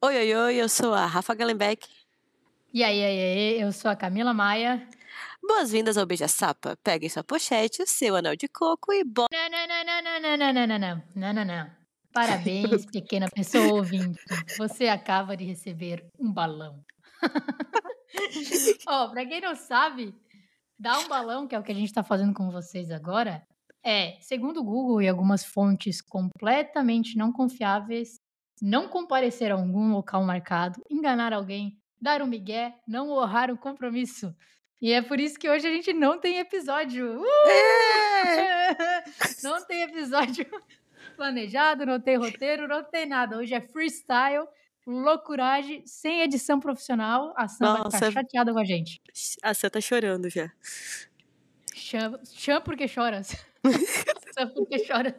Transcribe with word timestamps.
Oi, 0.00 0.16
oi, 0.16 0.32
oi, 0.32 0.54
eu 0.54 0.68
sou 0.68 0.94
a 0.94 1.06
Rafa 1.06 1.34
Gallenbeck. 1.34 1.84
E 2.72 2.84
aí, 2.84 3.02
aí, 3.02 3.20
aí, 3.20 3.60
eu 3.60 3.72
sou 3.72 3.90
a 3.90 3.96
Camila 3.96 4.32
Maia. 4.32 4.88
Boas-vindas 5.42 5.98
ao 5.98 6.06
Beija 6.06 6.28
Sapa. 6.28 6.78
Peguem 6.84 7.08
sua 7.08 7.24
pochete, 7.24 7.84
seu 7.84 8.14
anel 8.14 8.36
de 8.36 8.46
coco 8.46 8.92
e 8.92 9.02
bora. 9.02 9.26
Não, 9.32 9.50
não, 9.50 9.66
não, 9.66 9.84
não, 9.84 10.20
não, 10.20 10.36
não, 10.36 10.52
não, 10.52 10.66
não, 10.68 10.78
não, 10.78 11.02
não, 11.16 11.32
não, 11.32 11.44
não. 11.44 11.70
Parabéns, 12.12 12.86
pequena 12.92 13.28
pessoa 13.28 13.74
ouvinte. 13.74 14.20
Você 14.56 14.86
acaba 14.86 15.36
de 15.36 15.44
receber 15.44 16.06
um 16.16 16.32
balão. 16.32 16.80
Ó, 18.86 19.04
oh, 19.04 19.10
pra 19.10 19.26
quem 19.26 19.40
não 19.40 19.56
sabe, 19.56 20.14
dar 20.78 21.00
um 21.00 21.08
balão, 21.08 21.48
que 21.48 21.56
é 21.56 21.58
o 21.58 21.62
que 21.64 21.72
a 21.72 21.74
gente 21.74 21.92
tá 21.92 22.04
fazendo 22.04 22.32
com 22.32 22.52
vocês 22.52 22.92
agora, 22.92 23.44
é, 23.84 24.16
segundo 24.20 24.60
o 24.60 24.64
Google 24.64 25.02
e 25.02 25.08
algumas 25.08 25.44
fontes 25.44 26.00
completamente 26.00 27.18
não 27.18 27.32
confiáveis, 27.32 28.20
não 28.60 28.88
comparecer 28.88 29.50
a 29.50 29.54
algum 29.54 29.92
local 29.92 30.22
marcado, 30.24 30.82
enganar 30.90 31.32
alguém, 31.32 31.78
dar 32.00 32.22
um 32.22 32.26
migué, 32.26 32.74
não 32.86 33.10
honrar 33.10 33.50
um 33.50 33.56
compromisso. 33.56 34.34
E 34.80 34.92
é 34.92 35.02
por 35.02 35.18
isso 35.18 35.38
que 35.38 35.48
hoje 35.48 35.66
a 35.66 35.70
gente 35.70 35.92
não 35.92 36.18
tem 36.18 36.38
episódio. 36.38 37.20
Uh! 37.20 37.48
É! 37.48 39.04
não 39.42 39.64
tem 39.66 39.82
episódio 39.82 40.46
planejado, 41.16 41.84
não 41.84 42.00
tem 42.00 42.16
roteiro, 42.16 42.68
não 42.68 42.84
tem 42.84 43.06
nada. 43.06 43.38
Hoje 43.38 43.54
é 43.54 43.60
freestyle, 43.60 44.46
loucuragem, 44.86 45.82
sem 45.84 46.22
edição 46.22 46.60
profissional. 46.60 47.34
A 47.36 47.48
Sam 47.48 47.64
Nossa, 47.64 47.98
vai 47.98 48.08
ficar 48.08 48.12
chateada 48.12 48.52
com 48.52 48.60
a 48.60 48.64
gente. 48.64 49.00
A 49.42 49.52
Sam 49.52 49.70
tá 49.70 49.80
chorando 49.80 50.30
já. 50.30 50.50
Chama, 51.74 52.20
chama 52.24 52.60
porque 52.60 52.86
choras. 52.86 53.34
Sam 54.34 54.48
porque 54.54 54.84
choras. 54.84 55.14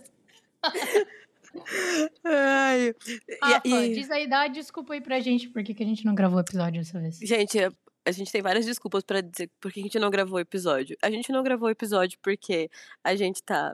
Ai. 3.42 3.54
Rafa, 3.54 3.68
e, 3.68 3.94
diz 3.94 4.12
aí, 4.12 4.28
dá 4.28 4.48
desculpa 4.48 4.94
aí 4.94 5.02
pra 5.02 5.20
gente 5.20 5.50
por 5.50 5.64
que, 5.64 5.76
a 5.82 5.86
gente 5.86 6.06
não 6.06 6.16
gravou 6.16 6.38
o 6.38 6.42
episódio 6.42 6.82
dessa 6.82 7.00
vez. 7.00 7.18
Gente, 7.22 7.58
a 8.06 8.12
gente 8.12 8.32
tem 8.32 8.42
várias 8.42 8.66
desculpas 8.66 9.04
para 9.04 9.22
dizer 9.22 9.50
por 9.60 9.72
que 9.72 9.80
a 9.80 9.84
gente 9.84 10.00
não 10.00 10.10
gravou 10.10 10.38
o 10.38 10.42
episódio. 10.42 10.98
A 11.02 11.10
gente 11.10 11.32
não 11.32 11.44
gravou 11.44 11.68
o 11.68 11.72
episódio 11.72 12.18
porque 12.22 12.70
a 13.04 13.16
gente 13.16 13.44
tá 13.44 13.74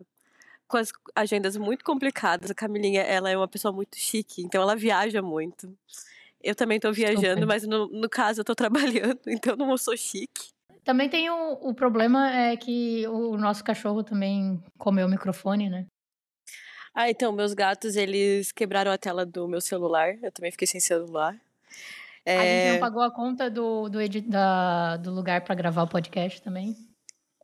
com 0.67 0.77
as 0.77 0.89
agendas 1.15 1.57
muito 1.57 1.83
complicadas. 1.83 2.49
A 2.51 2.55
Camilinha, 2.55 3.01
ela 3.01 3.29
é 3.29 3.37
uma 3.37 3.47
pessoa 3.47 3.71
muito 3.71 3.97
chique, 3.97 4.41
então 4.41 4.61
ela 4.61 4.75
viaja 4.75 5.21
muito. 5.21 5.75
Eu 6.41 6.55
também 6.55 6.79
tô 6.79 6.91
viajando, 6.91 7.47
mas 7.47 7.65
no, 7.65 7.87
no 7.87 8.09
caso 8.09 8.41
eu 8.41 8.45
tô 8.45 8.53
trabalhando, 8.55 9.19
então 9.27 9.53
eu 9.53 9.57
não 9.57 9.77
sou 9.77 9.95
chique. 9.95 10.53
Também 10.83 11.09
tem 11.09 11.29
o, 11.31 11.53
o 11.53 11.73
problema 11.73 12.31
é 12.31 12.55
que 12.55 13.07
o 13.07 13.35
nosso 13.37 13.63
cachorro 13.63 14.03
também 14.03 14.63
comeu 14.77 15.07
o 15.07 15.09
microfone, 15.09 15.67
né? 15.67 15.87
Ah, 16.97 17.09
então, 17.09 17.33
meus 17.33 17.53
gatos, 17.53 17.97
eles 17.97 18.53
quebraram 18.53 18.89
a 18.89 18.97
tela 18.97 19.25
do 19.25 19.49
meu 19.49 19.59
celular. 19.59 20.17
Eu 20.23 20.31
também 20.31 20.49
fiquei 20.49 20.65
sem 20.65 20.79
celular. 20.79 21.37
É... 22.25 22.37
A 22.37 22.43
gente 22.43 22.73
não 22.75 22.79
pagou 22.79 23.01
a 23.01 23.11
conta 23.11 23.49
do, 23.49 23.89
do, 23.89 23.99
da, 24.21 24.95
do 24.95 25.11
lugar 25.11 25.41
para 25.41 25.53
gravar 25.55 25.83
o 25.83 25.89
podcast 25.89 26.41
também. 26.41 26.73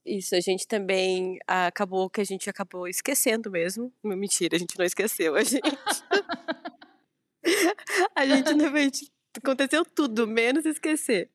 Isso, 0.06 0.36
a 0.36 0.40
gente 0.40 0.66
também 0.66 1.38
acabou 1.46 2.10
que 2.10 2.22
a 2.22 2.24
gente 2.24 2.50
acabou 2.50 2.88
esquecendo 2.88 3.52
mesmo. 3.52 3.92
Mentira, 4.02 4.56
a 4.56 4.60
gente 4.60 4.80
não 4.80 4.86
esqueceu, 4.86 5.36
a 5.36 5.44
gente. 5.44 5.62
a 8.16 8.26
gente, 8.26 8.54
na 8.54 8.70
verdade, 8.70 9.12
aconteceu 9.36 9.84
tudo, 9.84 10.26
menos 10.26 10.66
esquecer. 10.66 11.30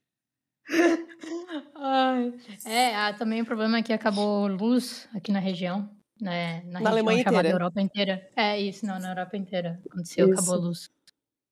Ai. 1.74 2.32
É, 2.64 3.12
também 3.12 3.42
o 3.42 3.46
problema 3.46 3.76
é 3.76 3.82
que 3.82 3.92
acabou 3.92 4.46
luz 4.46 5.06
aqui 5.14 5.30
na 5.30 5.38
região 5.38 5.94
né, 6.20 6.62
na, 6.66 6.80
na 6.80 6.90
Alemanha 6.90 7.20
inteira. 7.20 7.48
Europa 7.48 7.80
inteira. 7.80 8.28
É 8.34 8.60
isso, 8.60 8.86
não, 8.86 8.98
na 8.98 9.10
Europa 9.10 9.36
inteira. 9.36 9.80
Aconteceu, 9.88 10.26
isso. 10.26 10.34
acabou 10.34 10.54
a 10.54 10.58
luz. 10.58 10.90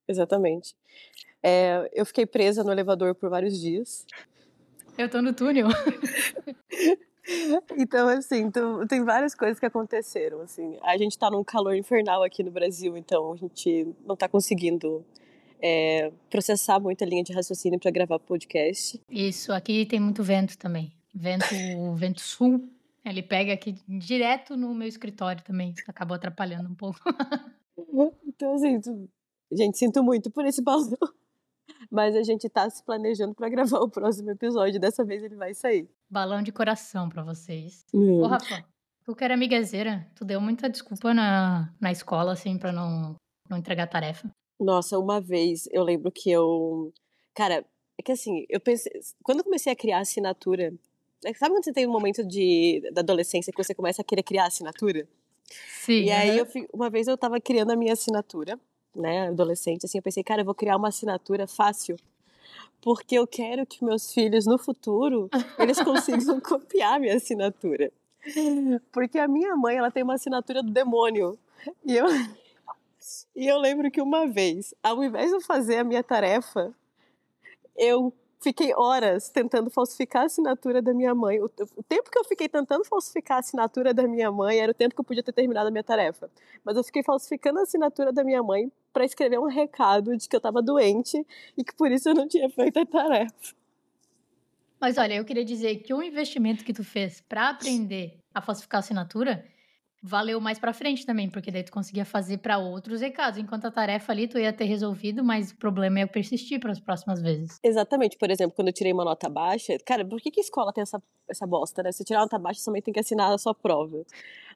Exatamente. 0.08 0.74
É, 1.42 1.90
eu 1.92 2.06
fiquei 2.06 2.26
presa 2.26 2.64
no 2.64 2.72
elevador 2.72 3.14
por 3.14 3.28
vários 3.28 3.60
dias. 3.60 4.06
Eu 4.96 5.08
tô 5.08 5.20
no 5.20 5.32
túnel. 5.32 5.68
então, 7.76 8.08
assim, 8.08 8.40
então, 8.40 8.86
tem 8.86 9.04
várias 9.04 9.34
coisas 9.34 9.58
que 9.58 9.66
aconteceram, 9.66 10.40
assim. 10.40 10.78
A 10.82 10.96
gente 10.96 11.18
tá 11.18 11.30
num 11.30 11.44
calor 11.44 11.74
infernal 11.74 12.22
aqui 12.22 12.42
no 12.42 12.50
Brasil, 12.50 12.96
então 12.96 13.32
a 13.32 13.36
gente 13.36 13.88
não 14.06 14.16
tá 14.16 14.28
conseguindo 14.28 15.04
é, 15.60 16.12
processar 16.30 16.78
muita 16.78 17.04
linha 17.04 17.24
de 17.24 17.32
raciocínio 17.32 17.78
para 17.78 17.90
gravar 17.90 18.18
podcast. 18.18 19.00
Isso, 19.10 19.52
aqui 19.52 19.84
tem 19.86 20.00
muito 20.00 20.22
vento 20.22 20.56
também. 20.56 20.92
Vento, 21.14 21.44
vento 21.94 22.20
sul, 22.20 22.68
ele 23.04 23.22
pega 23.22 23.52
aqui 23.52 23.74
direto 23.86 24.56
no 24.56 24.74
meu 24.74 24.88
escritório 24.88 25.42
também. 25.44 25.74
Acabou 25.86 26.14
atrapalhando 26.14 26.68
um 26.70 26.74
pouco. 26.74 27.00
então, 28.26 28.54
assim, 28.54 28.80
gente, 29.52 29.78
sinto 29.78 30.02
muito 30.02 30.30
por 30.30 30.44
esse 30.46 30.62
balão. 30.62 30.96
Mas 31.90 32.16
a 32.16 32.22
gente 32.22 32.48
tá 32.48 32.68
se 32.68 32.82
planejando 32.82 33.34
para 33.34 33.48
gravar 33.48 33.78
o 33.78 33.90
próximo 33.90 34.30
episódio. 34.30 34.80
Dessa 34.80 35.04
vez 35.04 35.22
ele 35.22 35.36
vai 35.36 35.54
sair. 35.54 35.88
Balão 36.10 36.42
de 36.42 36.52
coração 36.52 37.08
para 37.08 37.22
vocês. 37.22 37.84
Hum. 37.92 38.20
Ô, 38.20 38.26
Rafa, 38.26 38.64
tu 39.04 39.14
que 39.14 39.24
era 39.24 39.34
amiguezeira, 39.34 40.06
tu 40.14 40.24
deu 40.24 40.40
muita 40.40 40.68
desculpa 40.68 41.12
na, 41.12 41.72
na 41.80 41.92
escola, 41.92 42.32
assim, 42.32 42.58
pra 42.58 42.72
não, 42.72 43.16
não 43.48 43.58
entregar 43.58 43.86
tarefa. 43.86 44.30
Nossa, 44.58 44.98
uma 44.98 45.20
vez 45.20 45.68
eu 45.70 45.82
lembro 45.82 46.10
que 46.10 46.30
eu. 46.30 46.92
Cara, 47.34 47.64
é 47.98 48.02
que 48.02 48.12
assim, 48.12 48.46
eu 48.48 48.60
pensei. 48.60 48.92
Quando 49.22 49.38
eu 49.38 49.44
comecei 49.44 49.72
a 49.72 49.76
criar 49.76 49.98
assinatura 49.98 50.72
sabe 51.32 51.54
quando 51.54 51.64
você 51.64 51.72
tem 51.72 51.86
um 51.86 51.92
momento 51.92 52.24
de, 52.24 52.82
da 52.92 53.00
adolescência 53.00 53.52
que 53.52 53.62
você 53.62 53.74
começa 53.74 54.02
a 54.02 54.04
querer 54.04 54.22
criar 54.22 54.46
assinatura? 54.46 55.08
Sim. 55.80 56.04
E 56.04 56.10
aí, 56.10 56.38
eu, 56.38 56.46
uma 56.72 56.90
vez 56.90 57.06
eu 57.06 57.16
tava 57.16 57.40
criando 57.40 57.70
a 57.70 57.76
minha 57.76 57.92
assinatura, 57.92 58.58
né, 58.94 59.28
adolescente, 59.28 59.86
assim, 59.86 59.98
eu 59.98 60.02
pensei, 60.02 60.22
cara, 60.22 60.42
eu 60.42 60.44
vou 60.44 60.54
criar 60.54 60.76
uma 60.76 60.88
assinatura 60.88 61.46
fácil, 61.46 61.96
porque 62.80 63.14
eu 63.16 63.26
quero 63.26 63.66
que 63.66 63.84
meus 63.84 64.12
filhos, 64.12 64.46
no 64.46 64.58
futuro, 64.58 65.28
eles 65.58 65.80
consigam 65.82 66.40
copiar 66.40 67.00
minha 67.00 67.16
assinatura. 67.16 67.90
Porque 68.92 69.18
a 69.18 69.28
minha 69.28 69.54
mãe, 69.56 69.76
ela 69.76 69.90
tem 69.90 70.02
uma 70.02 70.14
assinatura 70.14 70.62
do 70.62 70.70
demônio. 70.70 71.38
E 71.84 71.96
eu, 71.96 72.06
e 73.34 73.46
eu 73.46 73.58
lembro 73.58 73.90
que 73.90 74.00
uma 74.00 74.26
vez, 74.26 74.74
ao 74.82 75.02
invés 75.02 75.28
de 75.28 75.36
eu 75.36 75.40
fazer 75.40 75.78
a 75.78 75.84
minha 75.84 76.02
tarefa, 76.02 76.74
eu 77.76 78.12
fiquei 78.44 78.74
horas 78.74 79.30
tentando 79.30 79.70
falsificar 79.70 80.22
a 80.22 80.26
assinatura 80.26 80.82
da 80.82 80.92
minha 80.92 81.14
mãe. 81.14 81.40
O, 81.40 81.46
o, 81.46 81.82
tempo 81.82 82.10
que 82.10 82.18
eu 82.18 82.24
fiquei 82.24 82.46
tentando 82.46 82.84
falsificar 82.84 83.38
a 83.38 83.40
assinatura 83.40 83.94
da 83.94 84.06
minha 84.06 84.30
mãe 84.30 84.58
era 84.58 84.70
o 84.70 84.74
tempo 84.74 84.94
que 84.94 85.00
eu 85.00 85.04
podia 85.04 85.22
ter 85.22 85.32
terminado 85.32 85.68
a 85.68 85.70
minha 85.70 85.82
tarefa. 85.82 86.30
Mas 86.62 86.76
eu 86.76 86.84
fiquei 86.84 87.02
falsificando 87.02 87.58
a 87.58 87.62
assinatura 87.62 88.12
da 88.12 88.22
minha 88.22 88.42
mãe 88.42 88.70
para 88.92 89.04
escrever 89.04 89.38
um 89.38 89.48
recado 89.48 90.14
de 90.16 90.28
que 90.28 90.36
eu 90.36 90.38
estava 90.38 90.60
doente 90.60 91.26
e 91.56 91.64
que 91.64 91.74
por 91.74 91.90
isso 91.90 92.10
eu 92.10 92.14
não 92.14 92.28
tinha 92.28 92.48
feito 92.50 92.78
a 92.78 92.84
tarefa. 92.84 93.54
Mas 94.78 94.98
olha, 94.98 95.14
eu 95.14 95.24
queria 95.24 95.44
dizer 95.44 95.76
que 95.76 95.94
o 95.94 96.02
investimento 96.02 96.62
que 96.62 96.74
tu 96.74 96.84
fez 96.84 97.22
para 97.22 97.48
aprender 97.48 98.18
a 98.34 98.42
falsificar 98.42 98.80
a 98.80 98.80
assinatura 98.80 99.42
valeu 100.06 100.38
mais 100.38 100.58
para 100.58 100.74
frente 100.74 101.06
também, 101.06 101.30
porque 101.30 101.50
daí 101.50 101.64
tu 101.64 101.72
conseguia 101.72 102.04
fazer 102.04 102.36
para 102.36 102.58
outros 102.58 103.00
recados, 103.00 103.38
enquanto 103.38 103.64
a 103.64 103.70
tarefa 103.70 104.12
ali 104.12 104.28
tu 104.28 104.38
ia 104.38 104.52
ter 104.52 104.66
resolvido, 104.66 105.24
mas 105.24 105.50
o 105.50 105.56
problema 105.56 106.00
é 106.00 106.06
persistir 106.06 106.60
para 106.60 106.72
as 106.72 106.78
próximas 106.78 107.22
vezes. 107.22 107.58
Exatamente, 107.64 108.18
por 108.18 108.30
exemplo, 108.30 108.54
quando 108.54 108.68
eu 108.68 108.74
tirei 108.74 108.92
uma 108.92 109.04
nota 109.04 109.30
baixa, 109.30 109.78
cara, 109.78 110.04
por 110.04 110.20
que, 110.20 110.30
que 110.30 110.40
a 110.40 110.42
escola 110.42 110.74
tem 110.74 110.82
essa, 110.82 111.02
essa 111.26 111.46
bosta, 111.46 111.82
né? 111.82 111.90
Se 111.90 112.04
tirar 112.04 112.18
uma 112.18 112.26
nota 112.26 112.38
baixa, 112.38 112.60
você 112.60 112.66
também 112.66 112.82
tem 112.82 112.92
que 112.92 113.00
assinar 113.00 113.32
a 113.32 113.38
sua 113.38 113.54
prova. 113.54 114.04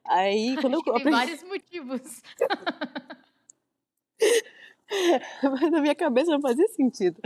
Aí, 0.05 0.55
quando 0.61 0.75
eu, 0.75 0.81
eu 0.85 0.93
Tem 0.93 1.11
vários 1.11 1.41
motivos. 1.41 2.21
mas 5.43 5.71
na 5.71 5.81
minha 5.81 5.95
cabeça 5.95 6.31
não 6.31 6.41
fazia 6.41 6.67
sentido. 6.69 7.19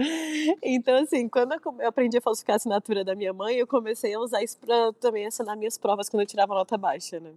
Então, 0.62 0.96
assim, 0.96 1.28
quando 1.30 1.54
eu 1.54 1.88
aprendi 1.88 2.18
a 2.18 2.22
falsificar 2.22 2.56
a 2.56 2.58
assinatura 2.58 3.04
da 3.04 3.16
minha 3.16 3.34
mãe, 3.34 3.56
eu 3.56 3.68
comecei 3.68 4.14
a 4.14 4.20
usar 4.20 4.44
isso 4.44 4.58
para 4.58 4.94
também 4.94 5.26
assinar 5.26 5.56
minhas 5.56 5.78
provas 5.78 6.10
quando 6.10 6.22
eu 6.22 6.28
tirava 6.28 6.54
nota 6.54 6.78
baixa, 6.78 7.20
né? 7.20 7.32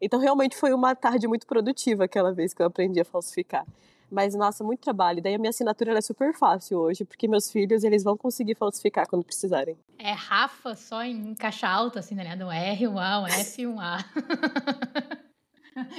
Então, 0.00 0.20
realmente 0.20 0.56
foi 0.56 0.72
uma 0.72 0.94
tarde 0.94 1.26
muito 1.26 1.46
produtiva 1.46 2.04
aquela 2.04 2.32
vez 2.32 2.52
que 2.52 2.60
eu 2.62 2.66
aprendi 2.66 3.00
a 3.00 3.04
falsificar. 3.04 3.66
Mas, 4.10 4.34
nossa, 4.34 4.64
muito 4.64 4.80
trabalho. 4.80 5.22
Daí 5.22 5.34
a 5.34 5.38
minha 5.38 5.50
assinatura 5.50 5.96
é 5.96 6.00
super 6.00 6.34
fácil 6.34 6.78
hoje, 6.78 7.04
porque 7.04 7.28
meus 7.28 7.50
filhos, 7.50 7.84
eles 7.84 8.02
vão 8.02 8.16
conseguir 8.16 8.56
falsificar 8.56 9.06
quando 9.08 9.24
precisarem. 9.24 9.78
É 9.96 10.12
Rafa 10.12 10.74
só 10.74 11.04
em 11.04 11.34
caixa 11.34 11.68
alta, 11.68 12.00
assim, 12.00 12.16
né? 12.16 12.36
Um 12.44 12.50
R, 12.50 12.88
um 12.88 12.98
A, 12.98 13.20
um 13.20 13.26
F 13.28 13.66
um 13.66 13.80
A. 13.80 13.98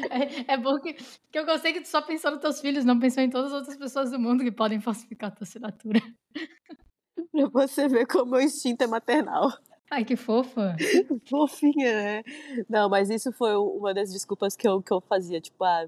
É, 0.10 0.54
é 0.54 0.57
bom 0.57 0.80
que, 0.80 0.94
que 0.94 1.39
eu 1.39 1.45
gostei 1.45 1.74
que 1.74 1.81
tu 1.81 1.88
só 1.88 2.01
pensou 2.01 2.31
nos 2.31 2.42
teus 2.42 2.60
filhos, 2.60 2.86
não 2.86 3.00
pensou 3.00 3.24
em 3.24 3.30
todas 3.30 3.51
as 3.51 3.60
outras 3.60 3.78
pessoas 3.78 4.12
do 4.12 4.19
mundo 4.19 4.44
que 4.44 4.51
podem 4.51 4.80
falsificar 4.80 5.31
a 5.31 5.36
tua 5.36 5.44
assinatura. 5.44 6.00
pra 7.31 7.48
você 7.51 7.88
ver 7.88 8.06
como 8.07 8.36
o 8.36 8.42
instinto 8.42 8.83
é 8.83 8.88
maternal. 8.88 9.51
Ai, 9.89 10.06
que 10.06 10.16
fofa. 10.16 10.75
Fofinha, 11.30 11.94
né? 11.94 12.24
Não, 12.69 12.89
mas 12.89 13.10
isso 13.10 13.31
foi 13.33 13.56
uma 13.56 13.94
das 13.94 14.12
desculpas 14.12 14.56
que 14.56 14.68
eu, 14.68 14.81
que 14.81 14.92
eu 14.92 15.01
fazia. 15.01 15.42
Tipo, 15.42 15.66
ah, 15.66 15.86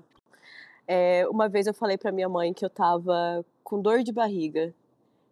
é, 0.86 1.26
uma 1.30 1.48
vez 1.48 1.68
eu 1.68 1.74
falei 1.74 1.98
pra 1.98 2.12
minha 2.12 2.28
mãe 2.28 2.54
que 2.54 2.66
eu 2.66 2.70
tava 2.70 3.46
com 3.64 3.82
dor 3.82 4.04
de 4.04 4.12
barriga 4.12 4.74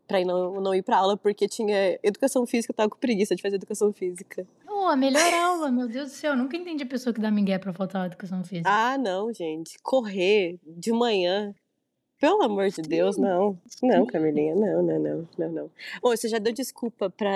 pra 0.07 0.23
não, 0.25 0.59
não 0.59 0.75
ir 0.75 0.83
pra 0.83 0.97
aula 0.97 1.17
porque 1.17 1.47
tinha 1.47 1.97
educação 2.03 2.45
física, 2.45 2.71
eu 2.71 2.75
tava 2.75 2.89
com 2.89 2.97
preguiça 2.97 3.35
de 3.35 3.41
fazer 3.41 3.55
educação 3.55 3.93
física. 3.93 4.45
Oh, 4.83 4.87
a 4.87 4.95
melhor 4.95 5.31
aula, 5.31 5.71
meu 5.71 5.87
Deus 5.87 6.09
do 6.09 6.15
céu. 6.15 6.31
Eu 6.31 6.37
nunca 6.37 6.57
entendi 6.57 6.83
a 6.83 6.87
pessoa 6.87 7.13
que 7.13 7.21
dá 7.21 7.29
migué 7.29 7.59
pra 7.59 7.71
faltar 7.71 8.07
educação 8.07 8.43
física. 8.43 8.67
Ah, 8.67 8.97
não, 8.97 9.31
gente. 9.31 9.77
Correr 9.83 10.59
de 10.65 10.91
manhã 10.91 11.53
Pelo 12.19 12.41
amor 12.41 12.67
de 12.71 12.81
Deus, 12.81 13.15
não. 13.15 13.61
Não, 13.83 14.07
Camilinha, 14.07 14.55
não, 14.55 14.81
não, 14.81 14.99
não, 14.99 15.29
não, 15.37 15.51
não. 15.51 15.71
Ô, 16.01 16.09
você 16.09 16.27
já 16.27 16.39
deu 16.39 16.51
desculpa 16.51 17.11
pra, 17.11 17.29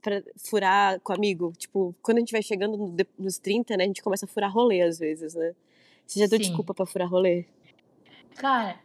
pra 0.00 0.22
furar 0.38 0.98
com 1.00 1.12
amigo? 1.12 1.52
Tipo, 1.58 1.94
quando 2.00 2.16
a 2.16 2.20
gente 2.20 2.32
vai 2.32 2.42
chegando 2.42 2.96
nos 3.18 3.36
30, 3.36 3.76
né, 3.76 3.84
a 3.84 3.86
gente 3.86 4.02
começa 4.02 4.24
a 4.24 4.28
furar 4.28 4.50
rolê 4.50 4.80
às 4.80 4.98
vezes, 4.98 5.34
né? 5.34 5.54
Você 6.06 6.20
já 6.20 6.26
deu 6.26 6.38
Sim. 6.38 6.44
desculpa 6.44 6.72
pra 6.72 6.86
furar 6.86 7.06
rolê? 7.06 7.44
Cara, 8.36 8.80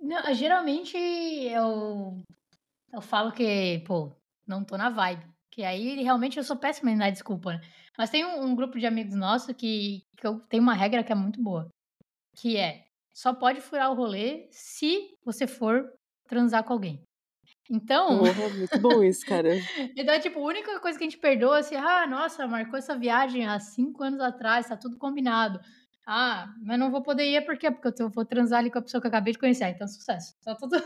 não, 0.00 0.34
geralmente 0.34 0.96
eu, 0.96 2.22
eu 2.92 3.00
falo 3.00 3.30
que, 3.30 3.84
pô, 3.86 4.10
não 4.44 4.64
tô 4.64 4.76
na 4.76 4.90
vibe. 4.90 5.37
Que 5.58 5.64
aí 5.64 6.00
realmente 6.04 6.36
eu 6.36 6.44
sou 6.44 6.54
péssima 6.56 6.92
em 6.92 6.96
dar 6.96 7.10
desculpa, 7.10 7.54
né? 7.54 7.60
Mas 7.98 8.10
tem 8.10 8.24
um, 8.24 8.44
um 8.44 8.54
grupo 8.54 8.78
de 8.78 8.86
amigos 8.86 9.16
nossos 9.16 9.52
que, 9.56 10.04
que 10.16 10.24
eu 10.24 10.38
tenho 10.48 10.62
uma 10.62 10.72
regra 10.72 11.02
que 11.02 11.10
é 11.10 11.16
muito 11.16 11.42
boa. 11.42 11.68
Que 12.36 12.56
é, 12.56 12.84
só 13.12 13.34
pode 13.34 13.60
furar 13.60 13.90
o 13.90 13.96
rolê 13.96 14.46
se 14.52 15.16
você 15.24 15.48
for 15.48 15.84
transar 16.28 16.62
com 16.62 16.74
alguém. 16.74 17.02
Então, 17.68 18.18
muito 18.18 18.78
bom 18.78 19.02
isso, 19.02 19.26
cara. 19.26 19.48
então, 19.96 20.20
tipo, 20.20 20.38
a 20.38 20.46
única 20.46 20.78
coisa 20.78 20.96
que 20.96 21.02
a 21.02 21.10
gente 21.10 21.18
perdoa 21.18 21.56
é 21.56 21.58
assim, 21.58 21.74
ah, 21.74 22.06
nossa, 22.06 22.46
marcou 22.46 22.78
essa 22.78 22.96
viagem 22.96 23.44
há 23.44 23.58
cinco 23.58 24.04
anos 24.04 24.20
atrás, 24.20 24.68
tá 24.68 24.76
tudo 24.76 24.96
combinado. 24.96 25.58
Ah, 26.10 26.54
mas 26.62 26.78
não 26.78 26.90
vou 26.90 27.02
poder 27.02 27.24
ir, 27.24 27.44
por 27.44 27.58
quê? 27.58 27.70
Porque 27.70 28.02
eu 28.02 28.08
vou 28.08 28.24
transar 28.24 28.60
ali 28.60 28.70
com 28.70 28.78
a 28.78 28.82
pessoa 28.82 28.98
que 28.98 29.06
eu 29.06 29.10
acabei 29.10 29.34
de 29.34 29.38
conhecer. 29.38 29.64
Ah, 29.64 29.70
Então, 29.70 29.86
sucesso. 29.86 30.34
Tá 30.42 30.54
tudo... 30.54 30.80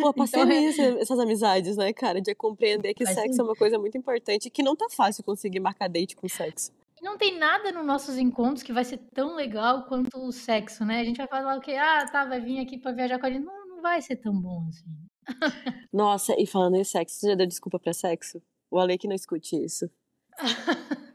Pô, 0.00 0.14
passei 0.14 0.40
Então, 0.46 0.52
é- 0.52 1.00
essas 1.00 1.18
amizades, 1.18 1.76
né, 1.76 1.92
cara? 1.92 2.20
De 2.22 2.32
compreender 2.36 2.94
que 2.94 3.02
Faz 3.04 3.16
sexo 3.16 3.30
é 3.30 3.32
sentido. 3.32 3.48
uma 3.48 3.56
coisa 3.56 3.78
muito 3.80 3.98
importante 3.98 4.46
e 4.46 4.50
que 4.50 4.62
não 4.62 4.76
tá 4.76 4.86
fácil 4.96 5.24
conseguir 5.24 5.58
marcar 5.58 5.88
date 5.88 6.14
com 6.14 6.28
sexo. 6.28 6.70
Não 7.02 7.18
tem 7.18 7.36
nada 7.36 7.72
nos 7.72 7.84
nossos 7.84 8.16
encontros 8.16 8.62
que 8.62 8.72
vai 8.72 8.84
ser 8.84 8.98
tão 9.12 9.34
legal 9.34 9.86
quanto 9.86 10.16
o 10.20 10.30
sexo, 10.30 10.84
né? 10.84 11.00
A 11.00 11.04
gente 11.04 11.16
vai 11.16 11.26
falar 11.26 11.56
o 11.56 11.60
quê? 11.60 11.72
Ah, 11.74 12.06
tá, 12.06 12.24
vai 12.24 12.40
vir 12.40 12.60
aqui 12.60 12.78
pra 12.78 12.92
viajar 12.92 13.18
com 13.18 13.26
a 13.26 13.30
gente. 13.30 13.44
Não, 13.44 13.66
não 13.68 13.82
vai 13.82 14.00
ser 14.00 14.16
tão 14.16 14.32
bom 14.40 14.68
assim. 14.68 14.86
Nossa, 15.92 16.34
e 16.40 16.46
falando 16.46 16.76
em 16.76 16.84
sexo, 16.84 17.16
você 17.16 17.30
já 17.30 17.34
deu 17.34 17.46
desculpa 17.46 17.78
pra 17.80 17.92
sexo? 17.92 18.40
O 18.70 18.78
Ale 18.78 18.96
que 18.98 19.08
não 19.08 19.16
escute 19.16 19.56
isso. 19.56 19.90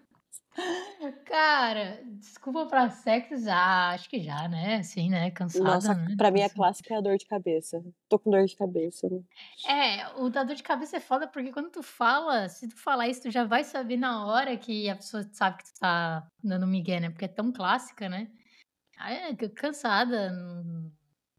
Cara, 1.33 1.99
desculpa 2.19 2.67
pra 2.67 2.91
sexo, 2.91 3.43
já, 3.43 3.89
acho 3.89 4.07
que 4.07 4.21
já, 4.21 4.47
né? 4.47 4.83
Sim, 4.83 5.09
né? 5.09 5.31
Cansada, 5.31 5.63
Nossa, 5.63 5.95
né? 5.95 6.13
pra 6.15 6.29
mim 6.29 6.43
a 6.43 6.49
clássica 6.49 6.93
é 6.93 6.97
a 6.97 7.01
dor 7.01 7.17
de 7.17 7.25
cabeça. 7.25 7.83
Tô 8.07 8.19
com 8.19 8.29
dor 8.29 8.45
de 8.45 8.55
cabeça, 8.55 9.09
né? 9.09 9.19
É, 9.67 10.09
o 10.21 10.29
da 10.29 10.43
dor 10.43 10.55
de 10.55 10.61
cabeça 10.61 10.97
é 10.97 10.99
foda 10.99 11.27
porque 11.27 11.51
quando 11.51 11.71
tu 11.71 11.81
fala, 11.81 12.47
se 12.49 12.67
tu 12.67 12.75
falar 12.75 13.07
isso, 13.07 13.23
tu 13.23 13.31
já 13.31 13.45
vai 13.45 13.63
saber 13.63 13.97
na 13.97 14.27
hora 14.27 14.55
que 14.55 14.87
a 14.87 14.95
pessoa 14.95 15.23
sabe 15.33 15.57
que 15.57 15.63
tu 15.63 15.79
tá 15.79 16.23
dando 16.43 16.67
migué, 16.67 16.99
né? 16.99 17.09
Porque 17.09 17.25
é 17.25 17.29
tão 17.29 17.51
clássica, 17.51 18.07
né? 18.07 18.29
Aí 18.99 19.15
é 19.15 19.49
cansada, 19.49 20.31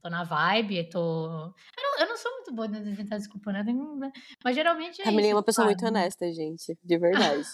tô 0.02 0.10
na 0.10 0.24
vibe, 0.24 0.90
tô. 0.90 1.26
Eu 1.28 1.82
não, 1.84 2.00
eu 2.00 2.08
não 2.08 2.16
sou 2.16 2.32
muito 2.32 2.52
boa 2.52 2.66
de 2.66 2.78
inventar 2.78 3.16
desculpa, 3.16 3.52
né? 3.52 3.62
Né? 3.62 4.10
Mas 4.42 4.56
geralmente 4.56 5.00
é 5.00 5.04
Camilinha 5.04 5.34
é 5.34 5.36
uma 5.36 5.42
pessoa 5.44 5.68
tipo, 5.68 5.80
muito 5.80 5.96
ah, 5.96 6.00
honesta, 6.00 6.32
gente. 6.32 6.76
De 6.82 6.98
verdade. 6.98 7.46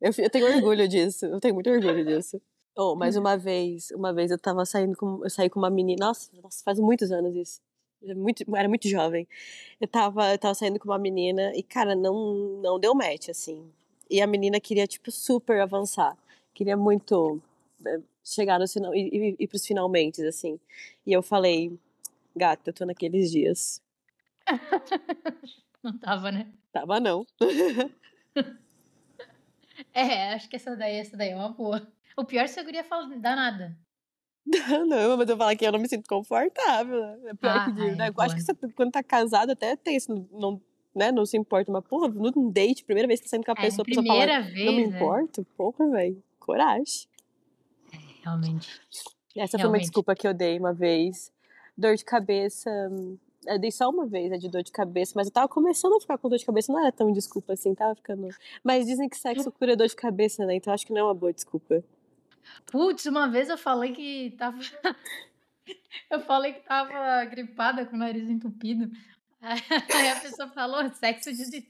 Eu, 0.00 0.12
eu 0.16 0.30
tenho 0.30 0.46
orgulho 0.46 0.88
disso. 0.88 1.26
Eu 1.26 1.40
tenho 1.40 1.54
muito 1.54 1.70
orgulho 1.70 2.04
disso. 2.04 2.40
Oh, 2.76 2.94
mas 2.94 3.16
uma 3.16 3.36
vez, 3.36 3.90
uma 3.90 4.12
vez 4.12 4.30
eu 4.30 4.38
tava 4.38 4.64
saindo 4.64 4.96
com, 4.96 5.22
eu 5.22 5.28
saí 5.30 5.50
com 5.50 5.58
uma 5.58 5.68
menina, 5.68 6.06
nossa, 6.06 6.30
nossa, 6.42 6.62
faz 6.64 6.78
muitos 6.78 7.10
anos 7.12 7.34
isso. 7.36 7.60
Muito, 8.16 8.44
era 8.56 8.68
muito 8.68 8.88
jovem. 8.88 9.28
Eu 9.78 9.86
tava, 9.86 10.32
eu 10.32 10.38
tava 10.38 10.54
saindo 10.54 10.78
com 10.78 10.88
uma 10.88 10.98
menina 10.98 11.52
e, 11.54 11.62
cara, 11.62 11.94
não, 11.94 12.60
não 12.62 12.80
deu 12.80 12.94
match, 12.94 13.28
assim. 13.28 13.70
E 14.08 14.22
a 14.22 14.26
menina 14.26 14.58
queria, 14.58 14.86
tipo, 14.86 15.10
super 15.10 15.60
avançar. 15.60 16.16
Queria 16.54 16.76
muito 16.76 17.40
eh, 17.84 18.00
chegar 18.24 18.58
no 18.58 18.66
final, 18.66 18.94
e 18.94 19.08
ir, 19.08 19.36
ir 19.38 19.46
pros 19.46 19.66
finalmente, 19.66 20.22
assim. 20.24 20.58
E 21.06 21.12
eu 21.12 21.22
falei, 21.22 21.78
gata, 22.34 22.70
eu 22.70 22.74
tô 22.74 22.86
naqueles 22.86 23.30
dias. 23.30 23.82
Não 25.82 25.98
tava, 25.98 26.32
né? 26.32 26.50
Tava 26.72 27.00
não. 27.00 27.26
É, 29.92 30.32
acho 30.34 30.48
que 30.48 30.56
essa 30.56 30.76
daí, 30.76 30.96
essa 30.96 31.16
daí 31.16 31.30
é 31.30 31.36
uma 31.36 31.50
boa. 31.50 31.86
O 32.16 32.24
pior 32.24 32.44
é 32.44 32.46
se 32.46 32.58
a 32.60 32.62
guria 32.62 32.84
fala, 32.84 33.08
dá 33.16 33.34
nada. 33.36 33.76
Não, 34.88 35.16
mas 35.16 35.28
eu 35.28 35.36
falar 35.36 35.54
que 35.54 35.64
eu 35.64 35.70
não 35.72 35.78
me 35.78 35.88
sinto 35.88 36.08
confortável. 36.08 36.98
né? 37.00 37.18
É 37.30 37.34
pior 37.34 37.56
Ah, 37.56 37.64
que 37.66 37.72
de, 37.72 37.88
é, 37.88 37.94
né? 37.94 38.08
Eu 38.08 38.22
acho 38.22 38.34
que 38.34 38.42
você, 38.42 38.54
quando 38.74 38.90
tá 38.90 39.02
casado 39.02 39.50
até 39.52 39.76
tem 39.76 39.96
isso, 39.96 40.26
não, 40.32 40.60
né, 40.94 41.12
não 41.12 41.24
se 41.26 41.36
importa. 41.36 41.70
Mas, 41.70 41.84
porra, 41.84 42.08
num 42.08 42.50
date, 42.50 42.84
primeira 42.84 43.06
vez 43.06 43.20
que 43.20 43.26
tá 43.26 43.30
saindo 43.30 43.44
com 43.44 43.52
a 43.52 43.54
É, 43.58 43.60
pessoa, 43.62 43.82
a 43.82 43.86
pessoa 43.86 44.04
fala, 44.06 44.20
primeira 44.20 44.40
não 44.64 44.72
me 44.72 44.82
vez, 44.82 44.90
né? 44.90 44.96
importo, 44.96 45.46
porra, 45.56 45.88
velho, 45.90 46.22
coragem. 46.38 47.06
Realmente. 48.22 48.80
Essa 49.36 49.52
foi 49.52 49.58
uma 49.58 49.62
Realmente. 49.62 49.82
desculpa 49.82 50.14
que 50.14 50.26
eu 50.26 50.34
dei 50.34 50.58
uma 50.58 50.72
vez. 50.72 51.32
Dor 51.76 51.94
de 51.96 52.04
cabeça, 52.04 52.70
hum, 52.90 53.16
eu 53.46 53.58
dei 53.58 53.70
só 53.70 53.88
uma 53.88 54.06
vez, 54.06 54.30
né, 54.30 54.38
de 54.38 54.48
dor 54.48 54.62
de 54.62 54.72
cabeça, 54.72 55.12
mas 55.16 55.26
eu 55.26 55.32
tava 55.32 55.48
começando 55.48 55.94
a 55.96 56.00
ficar 56.00 56.18
com 56.18 56.28
dor 56.28 56.38
de 56.38 56.46
cabeça, 56.46 56.72
não 56.72 56.80
era 56.80 56.92
tão 56.92 57.12
desculpa 57.12 57.52
assim, 57.52 57.74
tava 57.74 57.94
ficando... 57.94 58.28
Mas 58.62 58.86
dizem 58.86 59.08
que 59.08 59.16
sexo 59.16 59.50
cura 59.52 59.76
dor 59.76 59.88
de 59.88 59.96
cabeça, 59.96 60.44
né, 60.44 60.56
então 60.56 60.72
acho 60.72 60.86
que 60.86 60.92
não 60.92 61.00
é 61.00 61.04
uma 61.04 61.14
boa 61.14 61.32
desculpa. 61.32 61.82
Putz, 62.66 63.06
uma 63.06 63.28
vez 63.28 63.48
eu 63.48 63.58
falei 63.58 63.92
que 63.92 64.34
tava. 64.38 64.58
eu 66.10 66.20
falei 66.20 66.54
que 66.54 66.60
tava 66.60 67.24
gripada 67.26 67.84
com 67.86 67.96
o 67.96 67.98
nariz 67.98 68.28
entupido. 68.28 68.90
Aí 69.40 70.08
a 70.08 70.20
pessoa 70.20 70.48
falou 70.48 70.88
sexo 70.94 71.32
de 71.32 71.68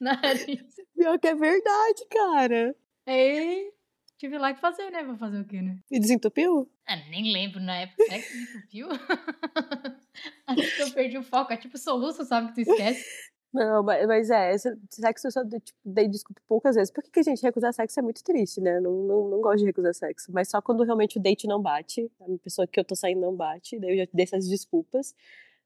na 0.00 0.20
nariz. 0.20 0.62
Pior 0.94 1.18
que 1.18 1.28
é 1.28 1.34
verdade, 1.34 2.06
cara. 2.10 2.76
Aí 3.06 3.72
tive 4.18 4.38
lá 4.38 4.54
que 4.54 4.60
fazer, 4.60 4.90
né? 4.90 5.02
Pra 5.02 5.16
fazer 5.16 5.40
o 5.40 5.44
quê, 5.44 5.60
né? 5.60 5.78
E 5.90 5.98
desentupiu? 5.98 6.70
Ah, 6.86 6.96
nem 7.10 7.32
lembro 7.32 7.60
na 7.60 7.76
época. 7.76 8.04
Sexo 8.04 8.36
me 8.36 8.42
entupiu? 8.42 8.88
Acho 10.46 10.76
que 10.76 10.82
eu 10.82 10.92
perdi 10.92 11.18
o 11.18 11.22
foco. 11.22 11.52
É 11.52 11.56
tipo 11.56 11.78
soluço, 11.78 12.24
sabe? 12.24 12.48
Que 12.48 12.64
tu 12.64 12.70
esquece. 12.70 13.04
Não, 13.52 13.82
mas, 13.82 14.30
é, 14.30 14.56
sexo 14.88 15.26
eu 15.26 15.30
só 15.30 15.44
tipo, 15.44 15.78
dei 15.84 16.08
desculpa 16.08 16.40
poucas 16.48 16.74
vezes. 16.74 16.90
Porque 16.90 17.10
que 17.10 17.22
gente 17.22 17.42
recusar 17.42 17.72
sexo 17.72 18.00
é 18.00 18.02
muito 18.02 18.24
triste, 18.24 18.60
né? 18.60 18.80
Não, 18.80 18.92
não, 18.92 19.28
não 19.28 19.40
gosto 19.40 19.58
de 19.58 19.66
recusar 19.66 19.94
sexo. 19.94 20.32
Mas 20.32 20.48
só 20.48 20.60
quando 20.62 20.82
realmente 20.84 21.18
o 21.18 21.22
date 21.22 21.46
não 21.46 21.60
bate, 21.60 22.10
a 22.20 22.38
pessoa 22.42 22.66
que 22.66 22.80
eu 22.80 22.84
tô 22.84 22.96
saindo 22.96 23.20
não 23.20 23.36
bate, 23.36 23.78
daí 23.78 23.90
eu 23.90 23.96
já 23.98 24.10
dei 24.12 24.24
essas 24.24 24.48
desculpas. 24.48 25.14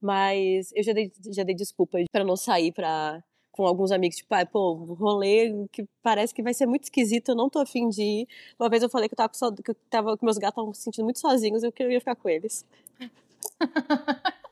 Mas 0.01 0.73
eu 0.75 0.83
já 0.83 0.93
dei, 0.93 1.13
já 1.33 1.45
dei 1.45 1.55
desculpa 1.55 1.99
pra 2.11 2.25
não 2.25 2.37
sair 2.37 2.73
pra, 2.73 3.23
com 3.57 3.67
alguns 3.67 3.91
amigos, 3.91 4.17
tipo, 4.19 4.35
ah, 4.35 4.45
pô, 4.45 4.75
rolê 4.75 5.67
que 5.73 5.87
parece 6.03 6.35
que 6.35 6.43
vai 6.43 6.53
ser 6.55 6.67
muito 6.67 6.85
esquisito, 6.85 7.31
eu 7.31 7.35
não 7.35 7.49
tô 7.49 7.59
afim 7.59 7.89
de 7.89 8.03
ir. 8.03 8.29
Uma 8.59 8.69
vez 8.69 8.83
eu 8.83 8.89
falei 8.91 9.09
que 9.09 9.15
eu 9.15 9.17
tava 9.17 9.29
com, 9.31 9.35
saud- 9.35 9.63
que 9.63 9.71
eu 9.71 9.75
tava, 9.91 10.17
que 10.17 10.25
meus 10.25 10.37
gatos 10.39 10.53
estavam 10.53 10.75
se 10.75 10.83
sentindo 10.83 11.05
muito 11.05 11.19
sozinhos, 11.19 11.63
eu 11.63 11.73
queria 11.73 11.99
ficar 11.99 12.15
com 12.17 12.29
eles. 12.29 12.65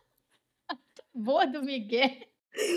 Boa 1.14 1.46
do 1.46 1.62
Miguel. 1.62 2.10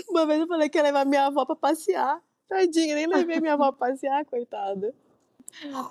Uma 0.08 0.26
vez 0.26 0.40
eu 0.40 0.46
falei 0.46 0.68
que 0.68 0.78
ia 0.78 0.82
levar 0.82 1.04
minha 1.06 1.26
avó 1.26 1.44
pra 1.44 1.56
passear. 1.56 2.20
Tadinha, 2.48 2.94
nem 2.94 3.06
levei 3.06 3.40
minha 3.40 3.54
avó 3.54 3.72
pra 3.72 3.88
passear, 3.88 4.24
coitada. 4.24 4.94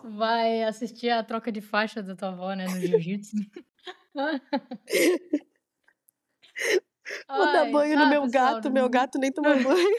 Vai 0.03 0.63
assistir 0.63 1.09
a 1.09 1.23
troca 1.23 1.51
de 1.51 1.61
faixa 1.61 2.01
da 2.03 2.15
tua 2.15 2.29
avó, 2.29 2.53
né? 2.53 2.65
No 2.65 2.79
jiu-jitsu. 2.79 3.35
Vou 7.27 7.45
dar 7.45 7.63
Ai, 7.63 7.71
banho 7.71 7.95
tá, 7.95 8.03
no 8.03 8.09
meu 8.09 8.21
pessoal, 8.23 8.55
gato, 8.55 8.71
meu 8.71 8.89
gato 8.89 9.17
nem 9.19 9.31
tomou 9.31 9.53
banho. 9.63 9.97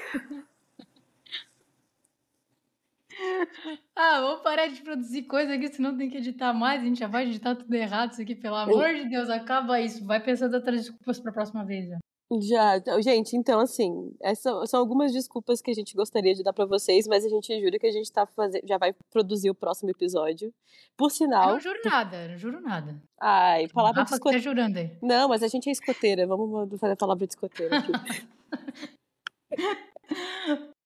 Ah, 3.96 4.20
vamos 4.20 4.42
parar 4.42 4.68
de 4.68 4.80
produzir 4.80 5.24
coisa 5.24 5.54
aqui, 5.54 5.68
senão 5.68 5.96
tem 5.96 6.08
que 6.08 6.18
editar 6.18 6.52
mais. 6.52 6.80
A 6.80 6.84
gente 6.84 7.00
já 7.00 7.08
vai 7.08 7.24
editar 7.26 7.56
tudo 7.56 7.74
errado 7.74 8.12
isso 8.12 8.22
aqui, 8.22 8.34
pelo 8.34 8.56
amor 8.56 8.94
de 8.94 9.08
Deus, 9.08 9.28
acaba 9.28 9.80
isso. 9.80 10.04
Vai 10.04 10.20
pensando 10.22 10.54
outras 10.54 10.82
desculpas 10.82 11.18
pra 11.20 11.32
próxima 11.32 11.64
vez. 11.64 11.88
Já. 11.88 11.98
Já, 12.42 12.76
então, 12.76 13.00
gente, 13.00 13.34
então 13.36 13.58
assim, 13.58 14.14
essas 14.20 14.68
são 14.68 14.80
algumas 14.80 15.12
desculpas 15.12 15.62
que 15.62 15.70
a 15.70 15.74
gente 15.74 15.94
gostaria 15.94 16.34
de 16.34 16.42
dar 16.42 16.52
pra 16.52 16.66
vocês, 16.66 17.06
mas 17.08 17.24
a 17.24 17.28
gente 17.28 17.58
jura 17.58 17.78
que 17.78 17.86
a 17.86 17.90
gente 17.90 18.12
tá 18.12 18.26
fazendo, 18.26 18.66
já 18.68 18.76
vai 18.76 18.92
produzir 19.10 19.48
o 19.48 19.54
próximo 19.54 19.90
episódio. 19.90 20.52
Por 20.94 21.06
Eu 21.06 21.10
sinal, 21.10 21.52
não 21.52 21.60
juro 21.60 21.78
nada, 21.84 22.24
eu 22.24 22.28
não 22.30 22.36
juro 22.38 22.60
nada. 22.60 23.02
ai, 23.18 23.66
palavra 23.68 24.02
de 24.02 24.06
que 24.06 24.10
tá 24.10 24.16
escoteira. 24.16 24.42
jurando 24.42 24.76
aí. 24.76 24.98
Não, 25.00 25.26
mas 25.28 25.42
a 25.42 25.48
gente 25.48 25.70
é 25.70 25.72
escoteira, 25.72 26.26
vamos 26.26 26.78
fazer 26.78 26.92
a 26.92 26.96
palavra 26.96 27.26
de 27.26 27.32
escoteira 27.32 27.78
aqui. 27.78 27.92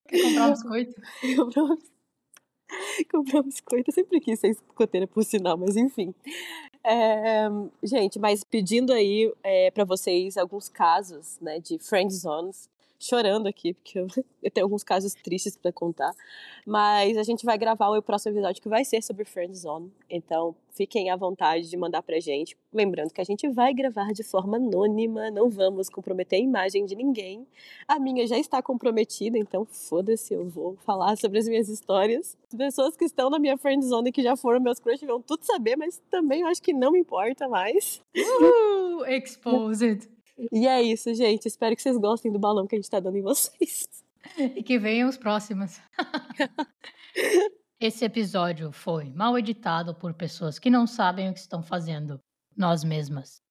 Quer 0.08 0.22
comprar 0.22 0.46
um 0.46 0.50
biscoito? 0.52 1.00
Compramos, 1.37 1.90
compramos 3.11 3.46
biscoito. 3.54 3.90
Eu 3.90 3.94
sempre 3.94 4.20
quis 4.20 4.38
ser 4.38 4.49
escoteira, 4.50 5.06
por 5.06 5.25
sinal, 5.25 5.56
mas 5.58 5.76
enfim. 5.76 6.14
É, 6.85 7.49
gente, 7.83 8.19
mas 8.19 8.43
pedindo 8.43 8.93
aí 8.93 9.33
é, 9.43 9.71
para 9.71 9.85
vocês 9.85 10.37
alguns 10.37 10.69
casos 10.69 11.39
né, 11.41 11.61
de 11.61 11.79
friend 11.79 12.12
zones. 12.12 12.69
Chorando 13.02 13.47
aqui, 13.47 13.75
porque 13.75 13.99
eu, 13.99 14.06
eu 14.42 14.50
tenho 14.50 14.64
alguns 14.64 14.85
casos 14.85 15.14
tristes 15.14 15.56
para 15.56 15.73
contar. 15.73 16.14
Mas 16.66 17.16
a 17.18 17.23
gente 17.23 17.44
vai 17.44 17.59
gravar 17.59 17.90
o 17.90 18.02
próximo 18.02 18.35
episódio 18.35 18.62
que 18.62 18.68
vai 18.68 18.85
ser 18.85 19.02
sobre 19.02 19.25
Friend 19.25 19.54
Zone. 19.56 19.92
Então, 20.09 20.54
fiquem 20.71 21.11
à 21.11 21.16
vontade 21.16 21.68
de 21.68 21.76
mandar 21.76 22.02
pra 22.02 22.18
gente. 22.21 22.56
Lembrando 22.73 23.12
que 23.12 23.21
a 23.21 23.25
gente 23.25 23.49
vai 23.49 23.75
gravar 23.75 24.12
de 24.12 24.23
forma 24.23 24.56
anônima, 24.56 25.30
não 25.30 25.50
vamos 25.50 25.88
comprometer 25.88 26.38
a 26.38 26.42
imagem 26.42 26.85
de 26.87 26.94
ninguém. 26.94 27.47
A 27.87 27.99
minha 27.99 28.26
já 28.26 28.38
está 28.38 28.62
comprometida, 28.62 29.37
então 29.38 29.64
foda-se, 29.64 30.32
eu 30.32 30.49
vou 30.49 30.76
falar 30.76 31.16
sobre 31.16 31.38
as 31.38 31.49
minhas 31.49 31.68
histórias. 31.68 32.37
As 32.49 32.56
pessoas 32.56 32.97
que 32.97 33.04
estão 33.04 33.28
na 33.28 33.38
minha 33.38 33.56
friend 33.56 33.85
zone 33.85 34.11
e 34.11 34.12
que 34.12 34.23
já 34.23 34.37
foram 34.37 34.61
meus 34.61 34.78
crush 34.78 35.04
vão 35.04 35.21
tudo 35.21 35.44
saber, 35.44 35.76
mas 35.76 36.00
também 36.11 36.42
eu 36.42 36.47
acho 36.47 36.62
que 36.62 36.73
não 36.73 36.92
me 36.92 37.00
importa 37.00 37.49
mais. 37.49 38.00
Uh, 38.16 39.04
exposed. 39.06 40.09
E 40.53 40.67
é 40.67 40.83
isso, 40.83 41.15
gente. 41.15 41.47
Espero 41.47 41.77
que 41.77 41.83
vocês 41.83 41.97
gostem 41.97 42.33
do 42.33 42.39
balão 42.39 42.67
que 42.67 42.75
a 42.75 42.79
gente 42.79 42.91
tá 42.91 43.01
dando 43.01 43.17
em 43.17 43.23
vocês. 43.23 43.87
E 44.39 44.62
que 44.62 44.79
venham 44.79 45.09
os 45.09 45.17
próximos. 45.17 45.81
Esse 47.81 48.05
episódio 48.05 48.71
foi 48.71 49.11
mal 49.11 49.37
editado 49.37 49.97
por 49.97 50.15
pessoas 50.15 50.61
que 50.61 50.71
não 50.71 50.87
sabem 50.87 51.29
o 51.29 51.35
que 51.35 51.41
estão 51.41 51.61
fazendo. 51.61 52.21
Nós 52.57 52.85
mesmas. 52.85 53.43